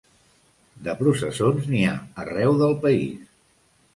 [0.87, 1.93] De processons, n’hi ha
[2.23, 3.31] arreu del país.